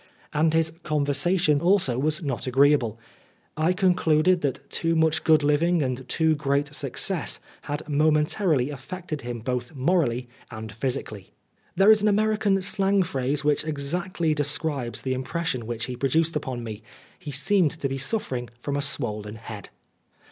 [0.33, 2.99] And his conversation also was not agreeable.
[3.55, 7.39] I concluded that too much good living and too great success
[7.69, 11.33] had momentarily affected him both morally and physically.
[11.75, 16.63] There is an American slang phrase which exactly describes the impression which he produced upon
[16.63, 16.81] me.
[17.19, 19.69] He seemed to be suffering from a swollen head!